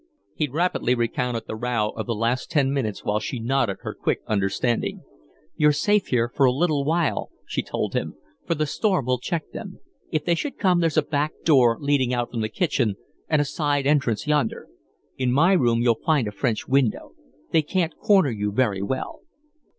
[0.33, 4.21] He rapidly recounted the row of the last ten minutes while she nodded her quick
[4.25, 5.03] understanding.
[5.55, 9.51] "You're safe here for a little while," she told him, "for the storm will check
[9.51, 9.79] them.
[10.11, 12.95] If they should come, there's a back door leading out from the kitchen
[13.29, 14.67] and a side entrance yonder.
[15.19, 17.11] In my room you'll find a French window.
[17.51, 19.21] They can't corner you very well."